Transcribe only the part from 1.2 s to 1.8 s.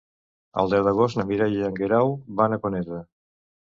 na Mireia i en